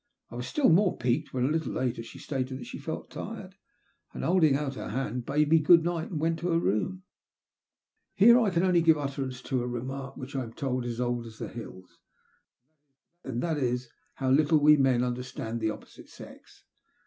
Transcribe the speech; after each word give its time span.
I 0.31 0.35
was 0.35 0.47
still 0.47 0.67
more 0.69 0.97
piqued 0.97 1.31
when, 1.31 1.45
a 1.45 1.51
little 1.51 1.73
later, 1.73 2.01
she 2.01 2.17
stated 2.17 2.57
that 2.57 2.65
she 2.65 2.79
felt 2.79 3.11
tired, 3.11 3.53
and 4.15 4.23
holding 4.23 4.55
out 4.55 4.73
her 4.73 4.89
hand, 4.89 5.27
bade 5.27 5.49
me 5.49 5.59
'* 5.59 5.59
good 5.59 5.83
night," 5.83 6.09
and 6.09 6.19
went 6.19 6.39
to 6.39 6.49
her 6.49 6.57
room. 6.59 7.03
Here 8.15 8.39
I 8.39 8.49
can 8.49 8.63
only 8.63 8.81
give 8.81 8.97
utterance 8.97 9.43
to 9.43 9.61
a 9.61 9.67
remark 9.67 10.17
which, 10.17 10.35
I 10.35 10.41
am 10.41 10.53
told, 10.53 10.85
is 10.87 10.93
as 10.93 11.01
old 11.01 11.27
as 11.27 11.37
the 11.37 11.49
hills— 11.49 11.99
and 13.23 13.43
that 13.43 13.59
is, 13.59 13.91
how 14.15 14.31
little 14.31 14.57
we 14.57 14.75
men 14.75 15.03
understand 15.03 15.59
the 15.61 15.69
opposite 15.69 16.09
sex. 16.09 16.63